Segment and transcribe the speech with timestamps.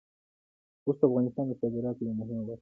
[0.85, 2.55] اوښ د افغانستان د صادراتو یوه مهمه برخه ده.